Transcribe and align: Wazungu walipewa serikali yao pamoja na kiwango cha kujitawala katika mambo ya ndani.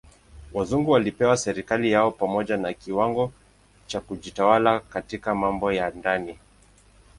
Wazungu 0.53 0.91
walipewa 0.91 1.37
serikali 1.37 1.91
yao 1.91 2.11
pamoja 2.11 2.57
na 2.57 2.73
kiwango 2.73 3.31
cha 3.87 4.01
kujitawala 4.01 4.79
katika 4.79 5.35
mambo 5.35 5.71
ya 5.73 5.89
ndani. 5.89 6.39